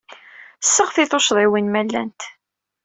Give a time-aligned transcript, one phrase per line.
[0.61, 2.21] Sseɣti tuccḍiwin ma llant.